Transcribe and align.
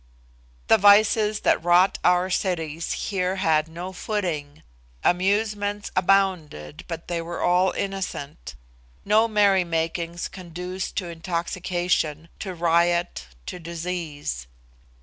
The 0.65 0.79
vices 0.79 1.41
that 1.41 1.63
rot 1.63 1.99
our 2.03 2.31
cities 2.31 2.91
here 2.93 3.35
had 3.35 3.67
no 3.67 3.93
footing. 3.93 4.63
Amusements 5.03 5.91
abounded, 5.95 6.83
but 6.87 7.07
they 7.07 7.21
were 7.21 7.39
all 7.43 7.69
innocent. 7.73 8.55
No 9.05 9.27
merry 9.27 9.63
makings 9.63 10.27
conduced 10.27 10.95
to 10.95 11.05
intoxication, 11.09 12.29
to 12.39 12.55
riot, 12.55 13.27
to 13.45 13.59
disease. 13.59 14.47